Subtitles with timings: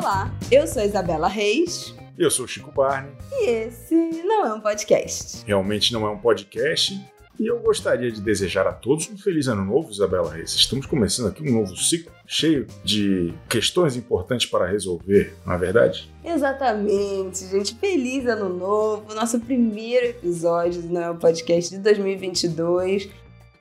[0.00, 1.92] Olá, eu sou Isabela Reis.
[2.16, 3.10] Eu sou Chico Barney.
[3.32, 5.44] E esse não é um podcast.
[5.44, 6.94] Realmente não é um podcast.
[7.36, 10.54] E eu gostaria de desejar a todos um feliz ano novo, Isabela Reis.
[10.54, 16.08] Estamos começando aqui um novo ciclo cheio de questões importantes para resolver, não é verdade?
[16.24, 17.74] Exatamente, gente.
[17.74, 23.08] Feliz ano novo, nosso primeiro episódio do Não é um podcast de 2022.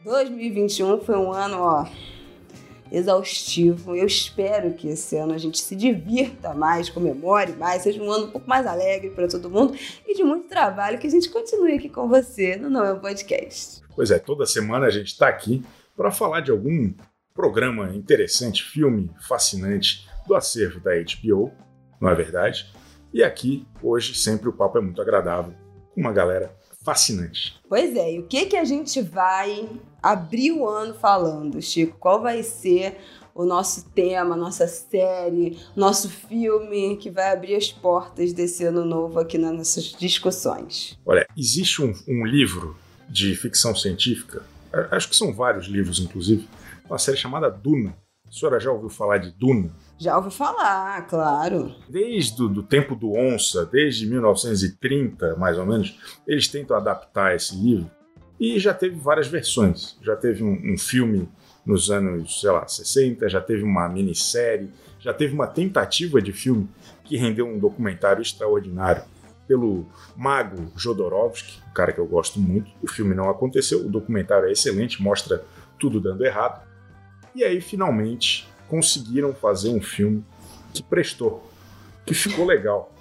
[0.06, 1.88] 2021 foi um ano, ó,
[2.92, 3.96] exaustivo.
[3.96, 8.26] Eu espero que esse ano a gente se divirta mais, comemore mais, seja um ano
[8.28, 11.74] um pouco mais alegre para todo mundo e de muito trabalho que a gente continue
[11.74, 13.82] aqui com você no Não é um Podcast.
[13.96, 15.64] Pois é, toda semana a gente está aqui
[15.96, 16.94] para falar de algum
[17.34, 21.52] programa interessante, filme fascinante do acervo da HBO,
[22.00, 22.72] não é verdade?
[23.14, 25.54] E aqui, hoje, sempre o papo é muito agradável,
[25.94, 27.60] com uma galera fascinante.
[27.68, 29.68] Pois é, e o que, que a gente vai
[30.12, 31.98] abrir o ano falando, Chico?
[32.00, 32.98] Qual vai ser
[33.38, 39.20] o nosso tema, nossa série, nosso filme que vai abrir as portas desse ano novo
[39.20, 40.98] aqui nas nossas discussões?
[41.06, 42.76] Olha, existe um, um livro
[43.08, 44.44] de ficção científica,
[44.92, 46.48] acho que são vários livros, inclusive,
[46.90, 47.96] uma série chamada Duna.
[48.28, 49.72] A senhora já ouviu falar de Duna?
[50.00, 51.74] Já ouvi falar, claro.
[51.88, 55.98] Desde o tempo do Onça, desde 1930, mais ou menos,
[56.28, 57.90] eles tentam adaptar esse livro
[58.40, 59.98] e já teve várias versões.
[60.02, 61.28] Já teve um, um filme
[61.66, 66.70] nos anos, sei lá, 60, já teve uma minissérie, já teve uma tentativa de filme
[67.04, 69.04] que rendeu um documentário extraordinário
[69.48, 69.86] pelo
[70.16, 72.70] Mago Jodorowsky, um cara que eu gosto muito.
[72.82, 75.44] O filme não aconteceu, o documentário é excelente, mostra
[75.80, 76.66] tudo dando errado.
[77.34, 80.24] E aí, finalmente, conseguiram fazer um filme
[80.74, 81.50] que prestou,
[82.06, 82.94] que ficou legal.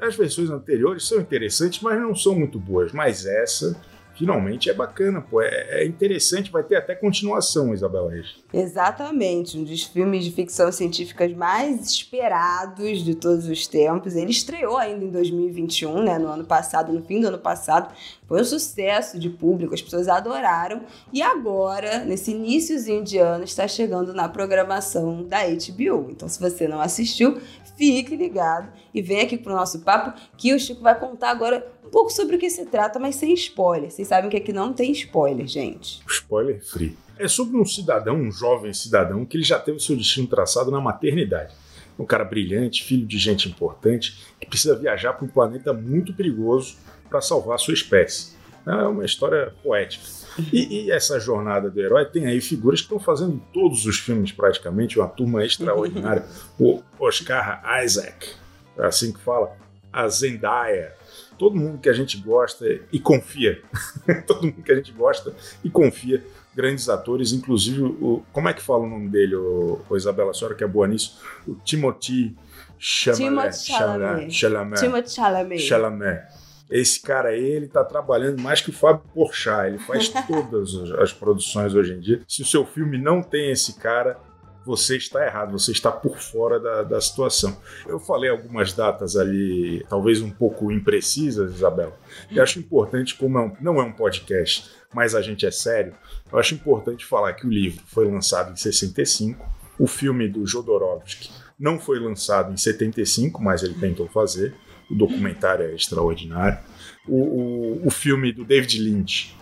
[0.00, 2.92] As versões anteriores são interessantes, mas não são muito boas.
[2.92, 3.76] Mas essa
[4.16, 5.42] finalmente é bacana, pô.
[5.42, 8.36] É, é, interessante, vai ter até continuação, Isabela Reis.
[8.52, 14.14] Exatamente, um dos filmes de ficção científica mais esperados de todos os tempos.
[14.14, 16.18] Ele estreou ainda em 2021, né?
[16.18, 17.92] No ano passado, no fim do ano passado.
[18.26, 20.82] Foi um sucesso de público, as pessoas adoraram.
[21.12, 26.10] E agora, nesse iníciozinho de ano, está chegando na programação da HBO.
[26.10, 27.40] Então, se você não assistiu,
[27.76, 31.90] fique ligado e vem aqui pro nosso papo que o Chico vai contar agora um
[31.90, 33.90] pouco sobre o que se trata, mas sem spoiler.
[33.90, 36.00] Vocês sabem que aqui não tem spoiler, gente.
[36.08, 36.96] Spoiler free.
[37.18, 40.80] É sobre um cidadão, um jovem cidadão, que ele já teve seu destino traçado na
[40.80, 41.54] maternidade.
[41.98, 46.76] Um cara brilhante, filho de gente importante, que precisa viajar para um planeta muito perigoso
[47.08, 48.34] para salvar a sua espécie.
[48.66, 50.04] É uma história poética.
[50.52, 54.32] E, e, essa jornada do herói tem aí figuras que estão fazendo todos os filmes
[54.32, 56.24] praticamente, uma turma extraordinária.
[56.58, 58.30] o Oscar Isaac,
[58.78, 59.56] é assim que fala,
[59.92, 60.92] a Zendaya,
[61.38, 63.62] todo mundo que a gente gosta e confia.
[64.26, 66.24] todo mundo que a gente gosta e confia.
[66.54, 68.22] Grandes atores, inclusive o.
[68.32, 70.86] Como é que fala o nome dele, o, o Isabela, a senhora que é boa
[70.86, 71.20] nisso?
[71.46, 72.36] O Timothy
[72.78, 73.56] Chalamet.
[73.56, 74.32] Chalamet.
[74.32, 74.80] Chalamet.
[74.80, 75.62] Timothy Chalamet.
[75.62, 76.22] Chalamet.
[76.70, 81.12] Esse cara aí, ele tá trabalhando mais que o Fábio Porchat, ele faz todas as
[81.12, 82.22] produções hoje em dia.
[82.26, 84.18] Se o seu filme não tem esse cara,
[84.64, 87.56] você está errado, você está por fora da, da situação.
[87.86, 91.96] Eu falei algumas datas ali, talvez um pouco imprecisas, Isabela,
[92.30, 95.94] e acho importante, como é um, não é um podcast, mas a gente é sério,
[96.32, 99.44] eu acho importante falar que o livro foi lançado em 65,
[99.78, 104.54] o filme do Jodorowsky não foi lançado em 75, mas ele tentou fazer,
[104.90, 106.58] o documentário é extraordinário,
[107.06, 109.36] o, o, o filme do David Lynch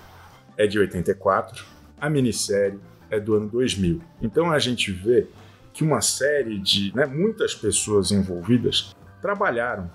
[0.57, 1.65] é de 84,
[2.01, 2.79] a minissérie
[3.13, 4.01] é do ano 2000.
[4.23, 5.27] Então a gente vê
[5.73, 9.91] que uma série de né, muitas pessoas envolvidas trabalharam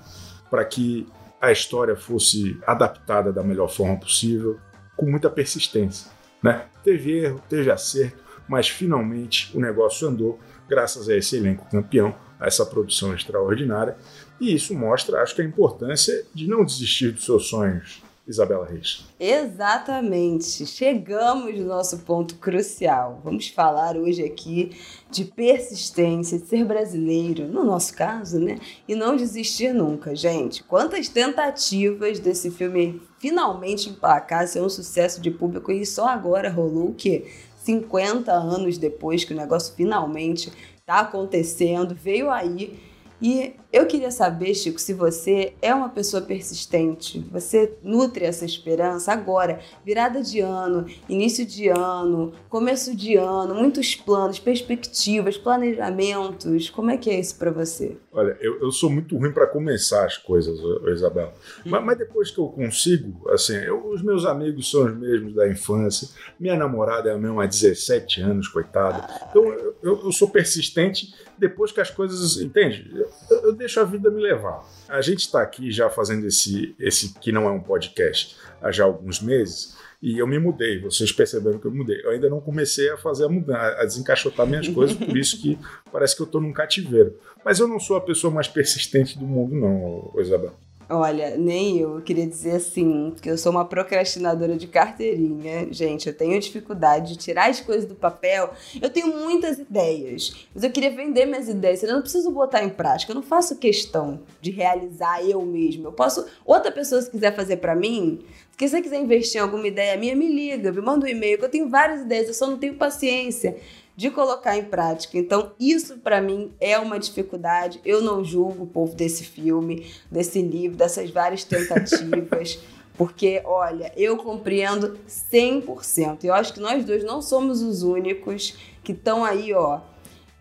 [0.49, 1.07] para que
[1.41, 4.59] a história fosse adaptada da melhor forma possível,
[4.95, 6.09] com muita persistência.
[6.41, 6.65] Né?
[6.83, 10.39] Teve erro, teve acerto, mas finalmente o negócio andou
[10.69, 13.97] graças a esse elenco campeão, a essa produção extraordinária.
[14.39, 19.05] E isso mostra, acho que, a importância de não desistir dos seus sonhos, Isabela Reis.
[19.19, 20.65] Exatamente.
[20.65, 23.21] Chegamos no nosso ponto crucial.
[23.23, 24.71] Vamos falar hoje aqui
[25.09, 28.59] de persistência, de ser brasileiro, no nosso caso, né?
[28.87, 30.61] E não desistir nunca, gente.
[30.63, 36.89] Quantas tentativas desse filme finalmente emplacar, ser um sucesso de público e só agora rolou
[36.89, 37.31] o quê?
[37.63, 42.79] 50 anos depois que o negócio finalmente está acontecendo, veio aí
[43.21, 49.11] e eu queria saber, Chico, se você é uma pessoa persistente, você nutre essa esperança
[49.11, 56.69] agora, virada de ano, início de ano, começo de ano, muitos planos, perspectivas, planejamentos.
[56.69, 57.97] Como é que é isso para você?
[58.11, 60.59] Olha, eu, eu sou muito ruim para começar as coisas,
[60.93, 61.33] Isabela.
[61.65, 61.69] Hum.
[61.69, 65.47] Mas, mas, depois que eu consigo, assim, eu os meus amigos são os mesmos da
[65.47, 66.09] infância,
[66.39, 69.07] minha namorada é a mesma há 17 anos, coitada.
[69.29, 69.43] Então
[69.81, 72.37] eu, eu sou persistente depois que as coisas.
[72.37, 72.91] Entende?
[73.29, 74.63] Eu, eu deixo a vida me levar.
[74.87, 78.83] A gente está aqui já fazendo esse, esse que não é um podcast há já
[78.83, 79.75] alguns meses.
[80.01, 81.99] E eu me mudei, vocês perceberam que eu mudei.
[82.03, 85.57] Eu ainda não comecei a fazer a mudar, a desencaixotar minhas coisas, por isso que
[85.91, 87.17] parece que eu estou num cativeiro.
[87.43, 90.53] Mas eu não sou a pessoa mais persistente do mundo, não, Isabel.
[90.89, 91.95] Olha, nem eu.
[91.95, 95.67] Eu queria dizer assim, que eu sou uma procrastinadora de carteirinha.
[95.71, 98.51] Gente, eu tenho dificuldade de tirar as coisas do papel.
[98.81, 101.83] Eu tenho muitas ideias, mas eu queria vender minhas ideias.
[101.83, 103.11] Eu não preciso botar em prática.
[103.11, 105.87] Eu não faço questão de realizar eu mesmo.
[105.87, 106.25] Eu posso.
[106.45, 108.19] Outra pessoa, se quiser fazer para mim,
[108.57, 111.45] se você quiser investir em alguma ideia minha, me liga, me manda um e-mail, que
[111.45, 113.57] eu tenho várias ideias, eu só não tenho paciência
[113.97, 115.17] de colocar em prática.
[115.17, 117.81] Então, isso para mim é uma dificuldade.
[117.83, 122.59] Eu não julgo o povo desse filme, desse livro, dessas várias tentativas.
[122.95, 126.23] Porque, olha, eu compreendo 100%.
[126.23, 129.81] Eu acho que nós dois não somos os únicos que estão aí, ó,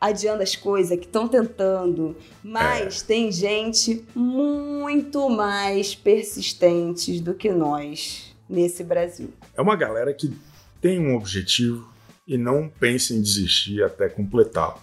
[0.01, 2.15] adiando as coisas, que estão tentando.
[2.43, 3.07] Mas é.
[3.07, 9.31] tem gente muito mais persistentes do que nós nesse Brasil.
[9.55, 10.35] É uma galera que
[10.81, 11.87] tem um objetivo,
[12.27, 14.81] e não pense em desistir até completá-lo.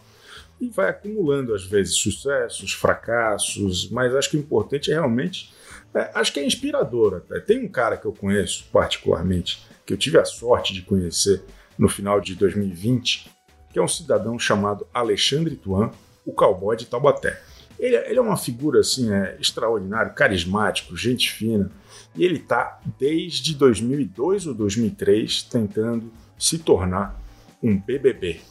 [0.62, 5.54] E vai acumulando, às vezes, sucessos, fracassos, mas acho que o importante é realmente.
[5.94, 7.40] É, acho que é inspirador até.
[7.40, 11.44] Tem um cara que eu conheço particularmente, que eu tive a sorte de conhecer
[11.78, 13.30] no final de 2020,
[13.72, 15.92] que é um cidadão chamado Alexandre Tuan,
[16.26, 17.42] o cowboy de Taubaté.
[17.78, 21.70] Ele, ele é uma figura assim, é, extraordinário, carismático, gente fina,
[22.16, 27.23] e ele está desde 2002 ou 2003 tentando se tornar
[27.64, 28.42] um BBB.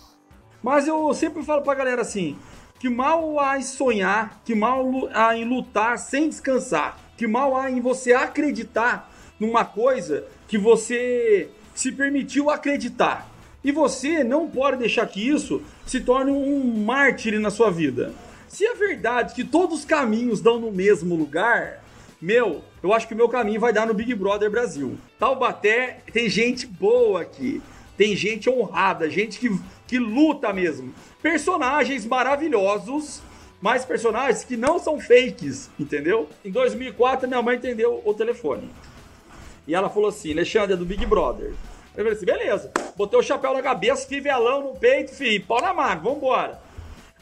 [0.63, 2.37] Mas eu sempre falo pra galera assim:
[2.79, 7.71] que mal há em sonhar, que mal há em lutar sem descansar, que mal há
[7.71, 13.31] em você acreditar numa coisa que você se permitiu acreditar.
[13.65, 18.13] E você não pode deixar que isso se torne um mártir na sua vida.
[18.49, 21.83] Se é verdade que todos os caminhos dão no mesmo lugar,
[22.21, 24.99] meu, eu acho que o meu caminho vai dar no Big Brother Brasil.
[25.19, 27.63] Taubaté tem gente boa aqui.
[28.03, 29.49] Tem gente honrada, gente que,
[29.87, 30.93] que luta mesmo.
[31.23, 33.23] Personagens maravilhosos,
[33.61, 36.29] mas personagens que não são fakes, entendeu?
[36.45, 38.69] Em 2004, minha mãe entendeu o telefone.
[39.69, 41.53] E ela falou assim: Alexandre, é do Big Brother.
[41.97, 42.73] Eu falei assim: beleza.
[42.97, 46.61] Botei o chapéu na cabeça, fivelão no peito, filho, pau na mão, vambora.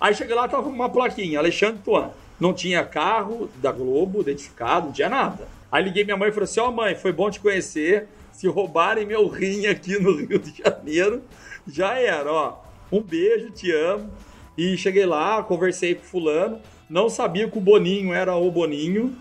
[0.00, 2.11] Aí cheguei lá, tava uma plaquinha: Alexandre Tuan.
[2.41, 5.47] Não tinha carro da Globo identificado, não tinha nada.
[5.71, 8.09] Aí liguei minha mãe e falei assim: Ó, oh, mãe, foi bom te conhecer
[8.40, 11.22] se roubarem meu rim aqui no Rio de Janeiro,
[11.66, 12.56] já era, ó.
[12.90, 14.10] Um beijo, te amo.
[14.56, 16.58] E cheguei lá, conversei com fulano,
[16.88, 19.14] não sabia que o Boninho era o Boninho,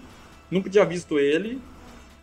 [0.50, 1.62] nunca tinha visto ele.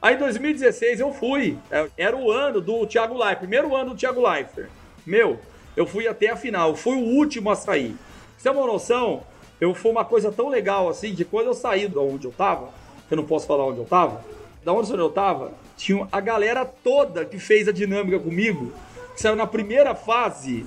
[0.01, 3.97] Aí em 2016 eu fui, é, era o ano do Thiago Leifert, primeiro ano do
[3.97, 4.71] Thiago Leifert.
[5.05, 5.39] Meu,
[5.77, 7.95] eu fui até a final, fui o último a sair.
[8.39, 9.23] Você tem uma noção?
[9.61, 12.71] Eu foi uma coisa tão legal assim, que quando eu saí de onde eu tava,
[13.11, 14.25] eu não posso falar onde eu tava,
[14.67, 18.73] da onde eu tava, tinha a galera toda que fez a dinâmica comigo,
[19.15, 20.67] que saiu na primeira fase.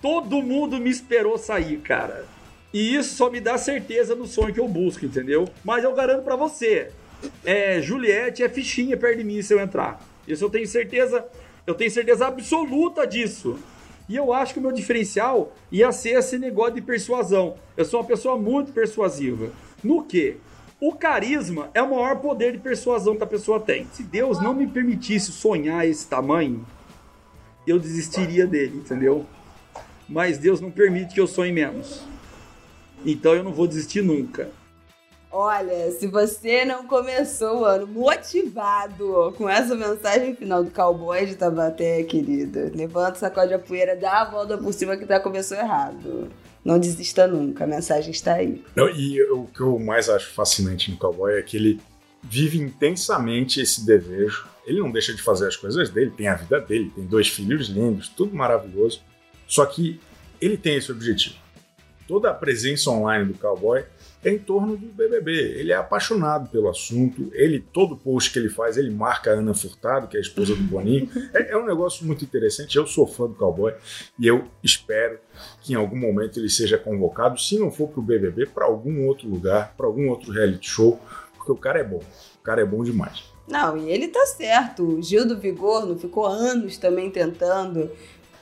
[0.00, 2.24] Todo mundo me esperou sair, cara.
[2.72, 5.48] E isso só me dá certeza no sonho que eu busco, entendeu?
[5.64, 6.92] Mas eu garanto para você,
[7.44, 10.00] é, Juliette é fichinha perto de mim se eu entrar.
[10.26, 11.26] Isso eu tenho certeza,
[11.66, 13.58] eu tenho certeza absoluta disso.
[14.08, 17.56] E eu acho que o meu diferencial ia ser esse negócio de persuasão.
[17.76, 19.50] Eu sou uma pessoa muito persuasiva.
[19.82, 20.36] No que?
[20.84, 23.86] O carisma é o maior poder de persuasão que a pessoa tem.
[23.92, 26.66] Se Deus não me permitisse sonhar esse tamanho,
[27.64, 29.24] eu desistiria dele, entendeu?
[30.08, 32.02] Mas Deus não permite que eu sonhe menos.
[33.06, 34.50] Então eu não vou desistir nunca.
[35.30, 41.36] Olha, se você não começou o ano motivado com essa mensagem final do cowboy de
[41.36, 46.28] Tabaté, querida, levanta, sacode a poeira, dá a volta por cima que tá começou errado.
[46.64, 48.64] Não desista nunca, a mensagem está aí.
[48.76, 51.80] Não, e o que eu mais acho fascinante no cowboy é que ele
[52.22, 54.46] vive intensamente esse desejo.
[54.64, 57.68] Ele não deixa de fazer as coisas dele, tem a vida dele, tem dois filhos
[57.68, 59.02] lindos, tudo maravilhoso.
[59.46, 60.00] Só que
[60.40, 61.34] ele tem esse objetivo.
[62.06, 63.84] Toda a presença online do cowboy
[64.24, 65.32] é em torno do BBB.
[65.32, 67.30] Ele é apaixonado pelo assunto.
[67.32, 70.54] Ele todo post que ele faz, ele marca a Ana Furtado, que é a esposa
[70.54, 71.08] do Boninho.
[71.32, 72.76] É, é um negócio muito interessante.
[72.76, 73.72] Eu sou fã do cowboy
[74.18, 75.18] e eu espero
[75.62, 79.06] que em algum momento ele seja convocado, se não for para o BBB, para algum
[79.06, 81.00] outro lugar, para algum outro reality show,
[81.36, 82.02] porque o cara é bom.
[82.40, 83.32] O cara é bom demais.
[83.48, 84.82] Não, e ele tá certo.
[84.82, 87.90] O Gil do Vigor não ficou anos também tentando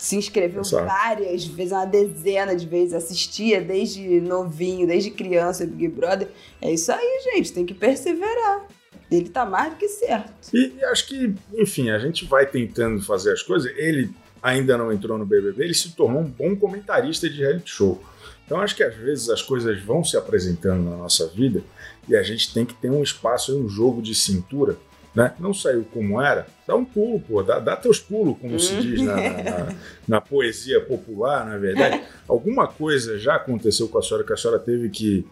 [0.00, 0.87] se inscreveu Exato.
[0.87, 6.28] várias vezes, uma dezena de vezes, assistia desde novinho, desde criança, Big Brother.
[6.59, 8.66] É isso aí, gente, tem que perseverar.
[9.11, 10.33] Ele tá mais do que certo.
[10.54, 13.71] E, e acho que, enfim, a gente vai tentando fazer as coisas.
[13.76, 14.09] Ele
[14.42, 18.02] ainda não entrou no BBB, ele se tornou um bom comentarista de reality show.
[18.47, 21.62] Então acho que às vezes as coisas vão se apresentando na nossa vida
[22.09, 24.78] e a gente tem que ter um espaço, um jogo de cintura
[25.14, 25.35] né?
[25.38, 29.02] Não saiu como era, dá um pulo, pô, dá, dá teus pulos, como se diz
[29.02, 29.75] na, na,
[30.07, 32.02] na, poesia popular, na verdade.
[32.29, 35.26] Alguma coisa já aconteceu com a senhora que a senhora teve que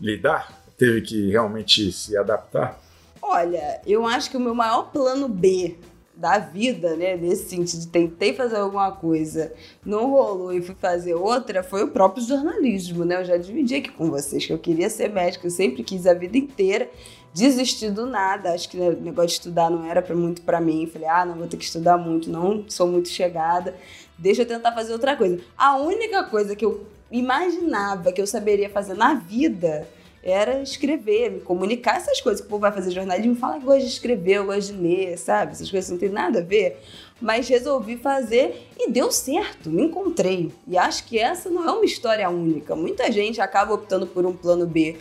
[0.00, 2.80] lidar, teve que realmente se adaptar?
[3.20, 5.76] Olha, eu acho que o meu maior plano B
[6.16, 9.52] da vida, né, nesse sentido, tentei fazer alguma coisa,
[9.84, 13.20] não rolou e fui fazer outra, foi o próprio jornalismo, né?
[13.20, 16.14] Eu já dividi aqui com vocês que eu queria ser médica, eu sempre quis a
[16.14, 16.88] vida inteira
[17.34, 18.52] desisti do nada.
[18.52, 20.86] Acho que o negócio de estudar não era pra, muito para mim.
[20.86, 23.74] Falei, ah, não vou ter que estudar muito, não sou muito chegada.
[24.16, 25.40] Deixa eu tentar fazer outra coisa.
[25.58, 29.86] A única coisa que eu imaginava que eu saberia fazer na vida
[30.22, 32.40] era escrever, me comunicar essas coisas.
[32.40, 35.18] Que o povo vai fazer jornalismo fala que gosta de escrever, eu gosto de ler,
[35.18, 35.52] sabe?
[35.52, 36.80] Essas coisas não tem nada a ver.
[37.20, 40.50] Mas resolvi fazer e deu certo, me encontrei.
[40.66, 42.74] E acho que essa não é uma história única.
[42.74, 44.96] Muita gente acaba optando por um plano B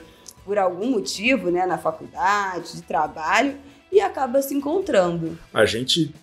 [0.45, 3.55] por algum motivo, né, na faculdade, de trabalho,
[3.91, 5.37] e acaba se encontrando.
[5.53, 6.13] A gente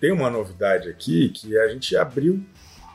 [0.00, 2.44] tem uma novidade aqui que a gente abriu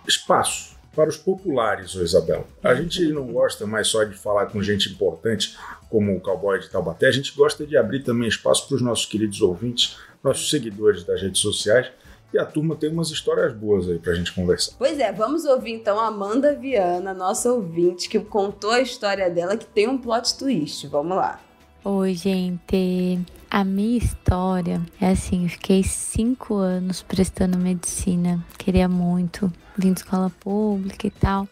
[0.08, 2.46] espaço para os populares, ô Isabela.
[2.64, 5.56] A gente não gosta mais só de falar com gente importante
[5.90, 9.06] como o cowboy de Taubaté, a gente gosta de abrir também espaço para os nossos
[9.06, 11.90] queridos ouvintes, nossos seguidores das redes sociais,
[12.34, 14.74] e a turma tem umas histórias boas aí pra gente conversar.
[14.78, 19.58] Pois é, vamos ouvir então a Amanda Viana, nossa ouvinte, que contou a história dela,
[19.58, 20.88] que tem um plot twist.
[20.88, 21.40] Vamos lá.
[21.84, 23.20] Oi, gente.
[23.50, 30.30] A minha história é assim: fiquei cinco anos prestando medicina, queria muito, vim de escola
[30.40, 31.48] pública e tal.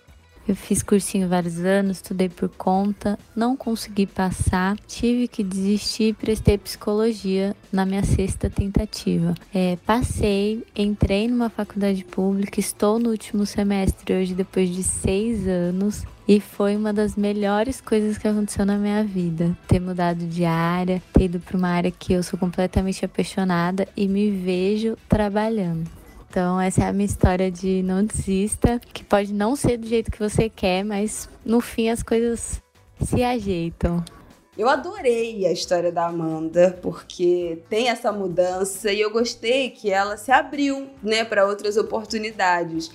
[0.48, 6.14] Eu fiz cursinho vários anos, estudei por conta, não consegui passar, tive que desistir e
[6.14, 9.34] prestei psicologia na minha sexta tentativa.
[9.52, 16.04] É, passei, entrei numa faculdade pública, estou no último semestre hoje, depois de seis anos.
[16.28, 19.56] E foi uma das melhores coisas que aconteceu na minha vida.
[19.68, 24.08] Ter mudado de área, ter ido para uma área que eu sou completamente apaixonada e
[24.08, 25.88] me vejo trabalhando.
[26.36, 30.12] Então, essa é a minha história de não desista, que pode não ser do jeito
[30.12, 32.62] que você quer, mas no fim as coisas
[33.02, 34.04] se ajeitam.
[34.58, 40.18] Eu adorei a história da Amanda, porque tem essa mudança e eu gostei que ela
[40.18, 42.92] se abriu, né, para outras oportunidades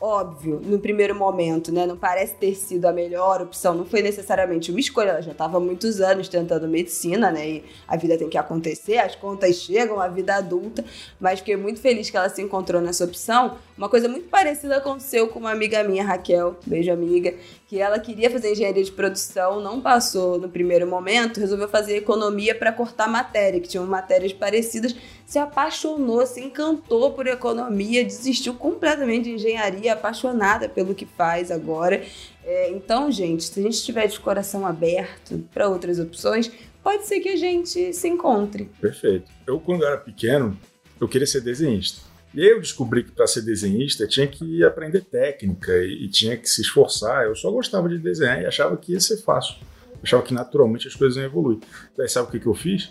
[0.00, 1.86] óbvio, no primeiro momento, né?
[1.86, 5.60] Não parece ter sido a melhor opção, não foi necessariamente uma escolha, ela já estava
[5.60, 7.48] muitos anos tentando medicina, né?
[7.48, 10.84] E a vida tem que acontecer, as contas chegam, a vida adulta,
[11.20, 13.58] mas fiquei muito feliz que ela se encontrou nessa opção.
[13.76, 17.34] Uma coisa muito parecida aconteceu com uma amiga minha, Raquel, beijo amiga,
[17.70, 22.52] que ela queria fazer engenharia de produção, não passou no primeiro momento, resolveu fazer economia
[22.52, 24.92] para cortar matéria, que tinham matérias parecidas,
[25.24, 32.02] se apaixonou, se encantou por economia, desistiu completamente de engenharia, apaixonada pelo que faz agora.
[32.44, 36.50] É, então, gente, se a gente estiver de coração aberto para outras opções,
[36.82, 38.68] pode ser que a gente se encontre.
[38.80, 39.30] Perfeito.
[39.46, 40.58] Eu, quando era pequeno,
[41.00, 42.09] eu queria ser desenhista.
[42.34, 46.62] Eu descobri que para ser desenhista tinha que aprender técnica e, e, tinha que se
[46.62, 47.24] esforçar.
[47.24, 49.56] Eu só gostava de desenhar e achava que ia ser fácil.
[50.02, 51.58] Achava que naturalmente as coisas iam evoluir.
[51.96, 52.90] Daí sabe o que, que eu fiz?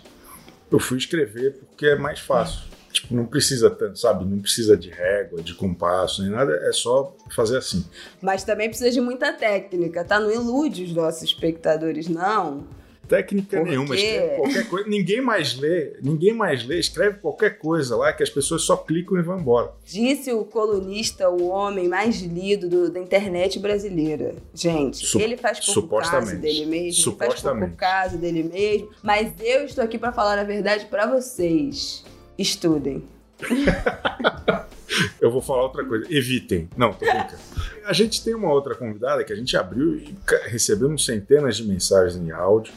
[0.70, 2.68] Eu fui escrever porque é mais fácil.
[2.92, 4.24] Tipo, não precisa tanto, sabe?
[4.24, 6.52] Não precisa de régua, de compasso, nem nada.
[6.68, 7.84] É só fazer assim.
[8.20, 10.20] Mas também precisa de muita técnica, tá?
[10.20, 12.66] Não ilude os nossos espectadores, não
[13.10, 14.88] técnica Por nenhuma, escreve qualquer coisa.
[14.88, 19.18] Ninguém mais lê, ninguém mais lê, escreve qualquer coisa lá que as pessoas só clicam
[19.18, 19.72] e vão embora.
[19.84, 24.36] Disse o colunista, o homem mais lido do, da internet brasileira.
[24.54, 29.64] Gente, Sup ele faz pouco caso dele mesmo, faz pouco caso dele mesmo, mas eu
[29.64, 32.04] estou aqui para falar a verdade para vocês.
[32.38, 33.02] Estudem.
[35.20, 36.06] eu vou falar outra coisa.
[36.08, 36.68] Evitem.
[36.76, 37.42] Não, tô brincando.
[37.84, 40.14] A gente tem uma outra convidada que a gente abriu e
[40.46, 42.72] recebemos centenas de mensagens em áudio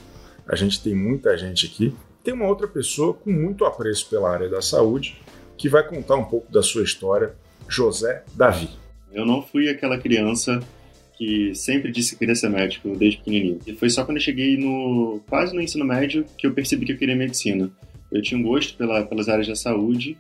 [0.48, 1.94] a gente tem muita gente aqui.
[2.24, 5.16] Tem uma outra pessoa com muito apreço pela área da saúde
[5.58, 7.36] que vai contar um pouco da sua história,
[7.68, 8.70] José Davi.
[9.12, 10.60] Eu não fui aquela criança
[11.18, 13.60] que sempre disse que queria ser médico desde pequenininho.
[13.68, 16.94] E foi só quando eu cheguei no quase no ensino médio que eu percebi que
[16.94, 17.72] eu queria medicina.
[18.12, 20.18] Eu tinha um gosto pela, pelas áreas da saúde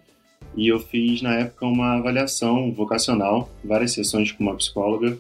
[0.56, 5.18] e eu fiz na época uma avaliação vocacional, várias sessões com uma psicóloga,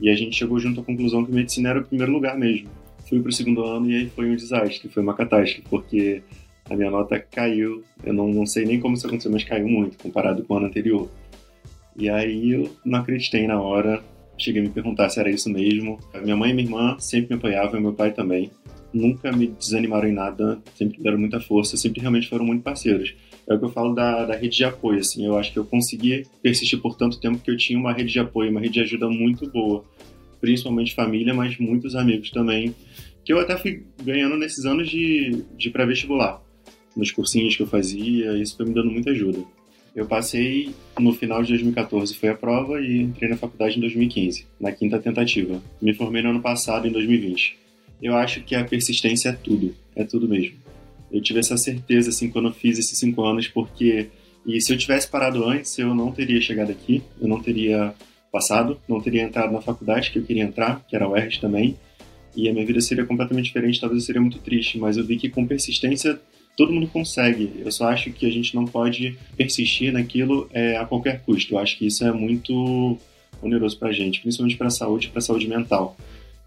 [0.00, 2.68] e a gente chegou junto à conclusão que medicina era o primeiro lugar mesmo
[3.08, 6.22] fui pro segundo ano e aí foi um desastre, foi uma catástrofe, porque
[6.70, 7.82] a minha nota caiu.
[8.04, 10.66] Eu não, não sei nem como isso aconteceu, mas caiu muito comparado com o ano
[10.66, 11.08] anterior.
[11.96, 14.02] E aí eu não acreditei na hora,
[14.36, 15.98] cheguei a me perguntar se era isso mesmo.
[16.14, 18.50] A minha mãe e minha irmã sempre me apoiavam, meu pai também.
[18.92, 23.14] nunca me desanimaram em nada, sempre deram muita força, sempre realmente foram muito parceiros.
[23.46, 25.64] É o que eu falo da, da rede de apoio, assim, eu acho que eu
[25.64, 28.80] consegui persistir por tanto tempo que eu tinha uma rede de apoio, uma rede de
[28.80, 29.84] ajuda muito boa,
[30.40, 32.74] principalmente família, mas muitos amigos também,
[33.24, 36.42] que eu até fui ganhando nesses anos de, de pré-vestibular,
[36.96, 39.38] nos cursinhos que eu fazia, isso foi me dando muita ajuda.
[39.94, 44.46] Eu passei no final de 2014, foi a prova, e entrei na faculdade em 2015,
[44.60, 45.62] na quinta tentativa.
[45.80, 47.58] Me formei no ano passado, em 2020.
[48.02, 50.56] Eu acho que a persistência é tudo, é tudo mesmo.
[51.10, 54.08] Eu tive essa certeza, assim, quando eu fiz esses cinco anos, porque...
[54.46, 57.92] E se eu tivesse parado antes, eu não teria chegado aqui, eu não teria
[58.30, 61.76] passado, não teria entrado na faculdade que eu queria entrar, que era a UERJ também,
[62.36, 65.16] e a minha vida seria completamente diferente, talvez eu seria muito triste, mas eu vi
[65.16, 66.20] que com persistência
[66.56, 67.52] todo mundo consegue.
[67.64, 71.54] Eu só acho que a gente não pode persistir naquilo é, a qualquer custo.
[71.54, 72.98] Eu acho que isso é muito
[73.40, 75.96] oneroso para a gente, principalmente para a saúde para a saúde mental.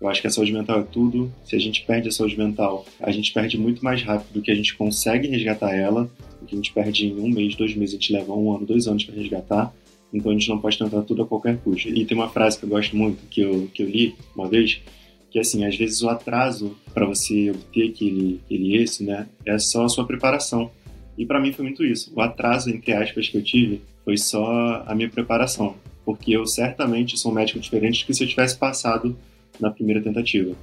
[0.01, 1.31] Eu acho que a saúde mental é tudo.
[1.45, 4.51] Se a gente perde a saúde mental, a gente perde muito mais rápido do que
[4.51, 6.09] a gente consegue resgatar ela.
[6.41, 8.65] O que a gente perde em um mês, dois meses, a gente leva um ano,
[8.65, 9.73] dois anos para resgatar.
[10.13, 11.87] Então a gente não pode tentar tudo a qualquer custo.
[11.89, 14.81] E tem uma frase que eu gosto muito, que eu, que eu li uma vez,
[15.29, 19.85] que assim, às vezes o atraso para você obter aquele, aquele êxito, né, é só
[19.85, 20.69] a sua preparação.
[21.17, 22.11] E para mim foi muito isso.
[22.15, 25.75] O atraso, entre aspas, que eu tive foi só a minha preparação.
[26.03, 29.15] Porque eu certamente sou um médico diferente do que se eu tivesse passado
[29.59, 30.55] na primeira tentativa.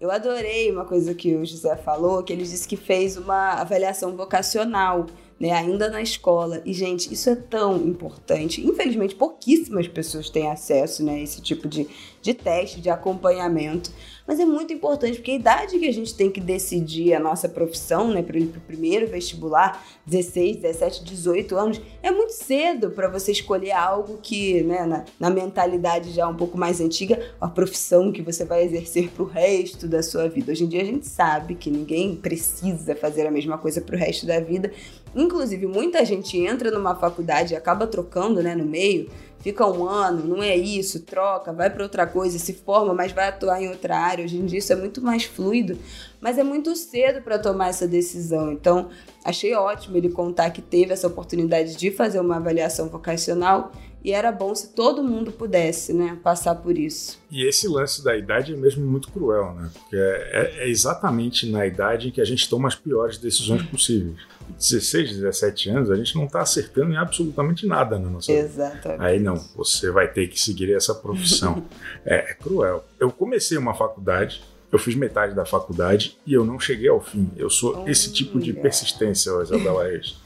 [0.00, 4.16] Eu adorei uma coisa que o José falou, que ele disse que fez uma avaliação
[4.16, 5.06] vocacional
[5.38, 6.60] né, ainda na escola.
[6.64, 8.66] E, gente, isso é tão importante.
[8.66, 11.86] Infelizmente, pouquíssimas pessoas têm acesso né, a esse tipo de,
[12.20, 13.90] de teste, de acompanhamento.
[14.28, 17.48] Mas é muito importante, porque a idade que a gente tem que decidir a nossa
[17.48, 22.90] profissão, né, para ir para o primeiro vestibular, 16, 17, 18 anos, é muito cedo
[22.90, 27.48] para você escolher algo que, né, na, na, mentalidade já um pouco mais antiga, a
[27.48, 30.52] profissão que você vai exercer para o resto da sua vida.
[30.52, 33.98] Hoje em dia a gente sabe que ninguém precisa fazer a mesma coisa para o
[33.98, 34.70] resto da vida.
[35.16, 39.08] Inclusive, muita gente entra numa faculdade e acaba trocando né, no meio
[39.40, 43.28] fica um ano, não é isso, troca, vai para outra coisa, se forma, mas vai
[43.28, 44.24] atuar em outra área.
[44.24, 45.78] Hoje em dia isso é muito mais fluido,
[46.20, 48.52] mas é muito cedo para tomar essa decisão.
[48.52, 48.88] Então,
[49.24, 53.72] achei ótimo ele contar que teve essa oportunidade de fazer uma avaliação vocacional
[54.02, 57.18] e era bom se todo mundo pudesse, né, passar por isso.
[57.30, 59.70] E esse lance da idade é mesmo muito cruel, né?
[59.72, 64.16] Porque é, é exatamente na idade em que a gente toma as piores decisões possíveis.
[64.56, 68.44] 16, 17 anos, a gente não está acertando em absolutamente nada na nossa vida.
[68.44, 69.02] Exatamente.
[69.02, 71.64] Aí não, você vai ter que seguir essa profissão.
[72.06, 72.84] é, é cruel.
[72.98, 77.30] Eu comecei uma faculdade, eu fiz metade da faculdade e eu não cheguei ao fim.
[77.36, 80.16] Eu sou esse tipo de persistência, Isabela Reis.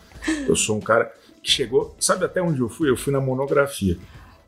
[0.47, 1.95] Eu sou um cara que chegou.
[1.99, 2.89] Sabe até onde eu fui?
[2.89, 3.99] Eu fui na monografia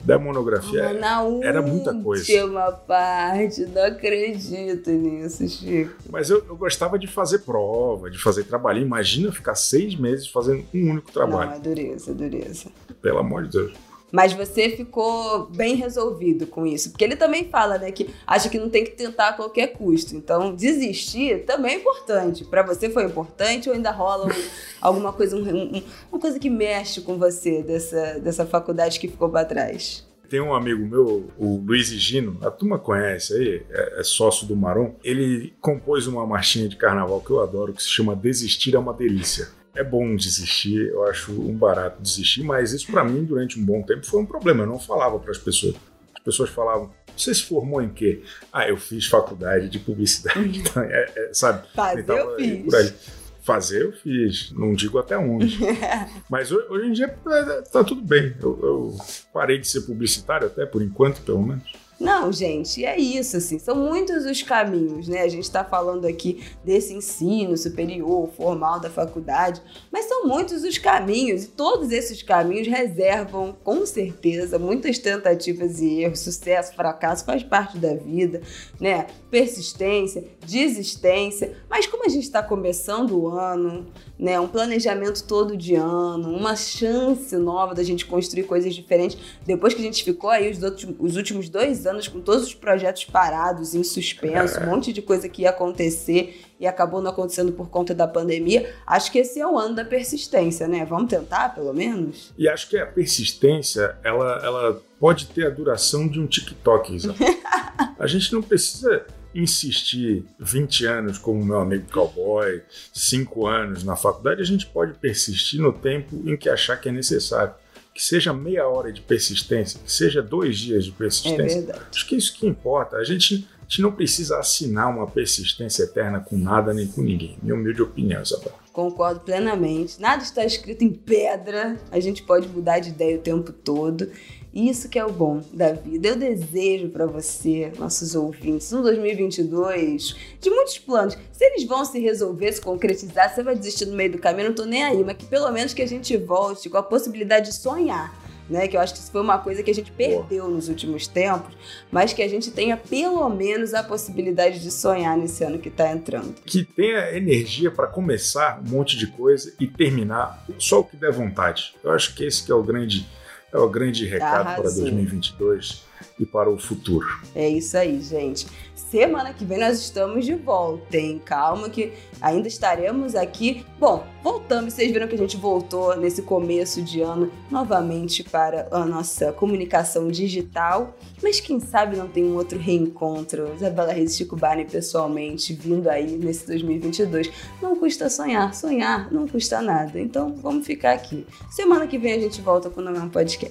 [0.04, 2.30] da monografia na era muita coisa.
[2.30, 5.94] Última parte, não acredito nisso, Chico.
[6.11, 8.83] Mas eu, eu, gostava de fazer prova, de fazer trabalho.
[8.83, 11.50] Imagina ficar seis meses fazendo um único trabalho.
[11.50, 12.68] Não, é dureza, é dureza.
[13.00, 13.72] Pelo amor de Deus.
[14.14, 16.90] Mas você ficou bem resolvido com isso.
[16.90, 20.14] Porque ele também fala, né, que acha que não tem que tentar a qualquer custo.
[20.14, 22.44] Então, desistir também é importante.
[22.44, 24.31] Para você foi importante ou ainda rola um,
[24.81, 29.29] alguma coisa, um, um, uma coisa que mexe com você dessa, dessa faculdade que ficou
[29.29, 30.07] para trás?
[30.29, 34.55] Tem um amigo meu, o Luiz Gino, a turma conhece aí, é, é, sócio do
[34.55, 34.94] Marom.
[35.03, 38.94] Ele compôs uma marchinha de carnaval que eu adoro, que se chama Desistir é uma
[38.94, 43.65] Delícia é bom desistir, eu acho um barato desistir, mas isso para mim durante um
[43.65, 44.63] bom tempo foi um problema.
[44.63, 45.75] Eu não falava para as pessoas.
[46.15, 48.23] As pessoas falavam: você se formou em quê?
[48.53, 51.67] Ah, eu fiz faculdade de publicidade, então, é, é, sabe?
[51.75, 53.25] Fazer então, eu fiz.
[53.43, 55.59] Fazer eu fiz, não digo até onde.
[56.31, 58.35] mas hoje, hoje, em dia é, tá tudo bem.
[58.41, 58.97] Eu, eu
[59.35, 61.71] parei de ser publicitário até por enquanto, pelo menos.
[61.98, 65.22] Não, gente, é isso, assim, são muitos os caminhos, né?
[65.22, 70.76] A gente está falando aqui desse ensino superior, formal da faculdade, mas são muitos os
[70.76, 77.42] caminhos e todos esses caminhos reservam, com certeza, muitas tentativas e erros, sucesso, fracasso, faz
[77.42, 78.42] parte da vida,
[78.80, 79.07] né?
[79.30, 83.87] Persistência, desistência, mas como a gente está começando o ano,
[84.18, 89.18] né, um planejamento todo de ano, uma chance nova da gente construir coisas diferentes.
[89.44, 92.55] Depois que a gente ficou aí os, outros, os últimos dois anos com todos os
[92.55, 97.53] projetos parados, em suspenso, um monte de coisa que ia acontecer e acabou não acontecendo
[97.53, 98.75] por conta da pandemia.
[98.87, 100.85] Acho que esse é o ano da persistência, né?
[100.85, 102.33] Vamos tentar, pelo menos?
[102.38, 106.99] E acho que a persistência, ela, ela pode ter a duração de um TikTok,
[107.99, 114.40] A gente não precisa insistir 20 anos como meu amigo cowboy, 5 anos na faculdade,
[114.40, 117.53] a gente pode persistir no tempo em que achar que é necessário.
[117.94, 121.61] Que seja meia hora de persistência, que seja dois dias de persistência.
[121.70, 122.96] É Acho que é isso que importa.
[122.96, 127.38] A gente A gente não precisa assinar uma persistência eterna com nada nem com ninguém.
[127.42, 128.52] Minha humilde opinião, Isabel.
[128.72, 129.98] Concordo plenamente.
[130.00, 131.78] Nada está escrito em pedra.
[131.90, 134.11] A gente pode mudar de ideia o tempo todo.
[134.55, 136.07] Isso que é o bom da vida.
[136.07, 141.19] Eu desejo para você, nossos ouvintes, um 2022 de muitos planos.
[141.33, 144.55] Se eles vão se resolver, se concretizar, você vai desistir no meio do caminho, não
[144.55, 147.57] tô nem aí, mas que pelo menos que a gente volte com a possibilidade de
[147.57, 148.23] sonhar.
[148.47, 151.07] Né, que eu acho que isso foi uma coisa que a gente perdeu nos últimos
[151.07, 151.57] tempos,
[151.90, 155.90] mas que a gente tenha pelo menos a possibilidade de sonhar nesse ano que está
[155.90, 156.35] entrando.
[156.45, 161.11] Que tenha energia para começar um monte de coisa e terminar só o que der
[161.11, 161.75] vontade.
[161.83, 163.07] Eu acho que esse que é o grande
[163.55, 164.64] é o grande recado Arrasou.
[164.64, 165.85] para 2022
[166.19, 167.07] e para o futuro.
[167.35, 168.47] É isso aí, gente.
[168.75, 171.21] Semana que vem nós estamos de volta, hein?
[171.25, 173.64] Calma que ainda estaremos aqui.
[173.79, 174.75] Bom, voltamos.
[174.75, 180.09] Vocês viram que a gente voltou nesse começo de ano novamente para a nossa comunicação
[180.09, 180.97] digital.
[181.21, 183.53] Mas quem sabe não tem um outro reencontro.
[183.57, 187.33] Isabela Reis e Chico Barney pessoalmente vindo aí nesse 2022.
[187.61, 188.55] Não custa sonhar.
[188.55, 189.99] Sonhar não custa nada.
[189.99, 191.27] Então vamos ficar aqui.
[191.51, 193.43] Semana que vem a gente volta com o Não Podcast.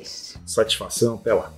[0.45, 1.15] Satisfação.
[1.15, 1.53] Até lá.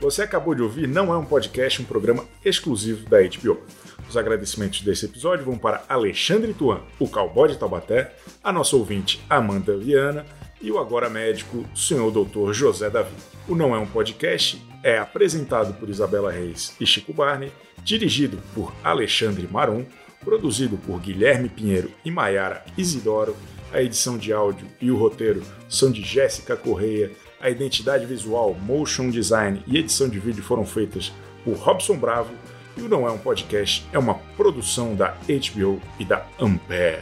[0.00, 3.60] Você acabou de ouvir Não é um podcast, um programa exclusivo da HBO.
[4.08, 9.24] Os agradecimentos desse episódio vão para Alexandre Tuan, o cowboy de Taubaté, a nossa ouvinte
[9.30, 10.26] Amanda Viana
[10.60, 13.14] e o agora médico, senhor doutor José Davi.
[13.46, 17.52] O Não é um podcast é apresentado por Isabela Reis e Chico Barney,
[17.84, 19.84] dirigido por Alexandre Marum,
[20.24, 23.36] produzido por Guilherme Pinheiro e Maiara Isidoro.
[23.72, 29.08] A edição de áudio e o roteiro são de Jéssica Correia a identidade visual, motion
[29.08, 31.10] design e edição de vídeo foram feitas
[31.42, 32.34] por Robson Bravo
[32.76, 37.00] e o Não É um Podcast é uma produção da HBO e da Ampere.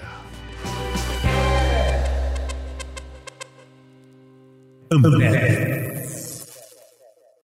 [4.92, 5.87] Ampere.